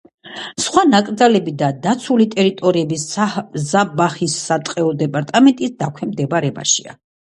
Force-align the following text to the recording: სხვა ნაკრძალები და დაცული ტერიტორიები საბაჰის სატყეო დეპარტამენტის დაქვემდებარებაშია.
სხვა 0.63 0.83
ნაკრძალები 0.93 1.53
და 1.59 1.69
დაცული 1.83 2.27
ტერიტორიები 2.33 2.99
საბაჰის 3.67 4.41
სატყეო 4.51 4.93
დეპარტამენტის 5.07 5.81
დაქვემდებარებაშია. 5.87 7.03